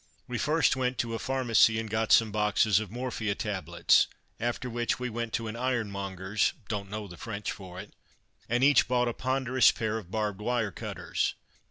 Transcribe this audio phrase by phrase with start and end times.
[0.27, 4.07] We first went to a "pharmacie" and got some boxes of morphia tablets,
[4.39, 7.93] after which we went to an ironmonger's (don't know the French for it)
[8.49, 11.35] and each bought a ponderous pair of barbed wire cutters.